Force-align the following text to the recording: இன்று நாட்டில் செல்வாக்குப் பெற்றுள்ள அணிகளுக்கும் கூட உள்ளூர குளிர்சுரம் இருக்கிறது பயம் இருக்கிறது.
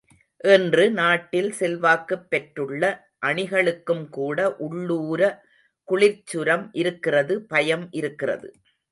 இன்று 0.43 0.91
நாட்டில் 0.91 1.51
செல்வாக்குப் 1.51 2.29
பெற்றுள்ள 2.29 2.83
அணிகளுக்கும் 3.25 4.09
கூட 4.09 4.55
உள்ளூர 4.57 5.21
குளிர்சுரம் 5.89 6.69
இருக்கிறது 6.73 7.41
பயம் 7.45 7.85
இருக்கிறது. 7.91 8.49